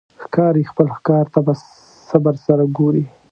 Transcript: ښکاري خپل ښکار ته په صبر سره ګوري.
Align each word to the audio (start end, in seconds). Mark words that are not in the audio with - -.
ښکاري 0.23 0.63
خپل 0.71 0.87
ښکار 0.97 1.25
ته 1.33 1.39
په 1.45 1.53
صبر 2.09 2.33
سره 2.45 2.63
ګوري. 2.77 3.03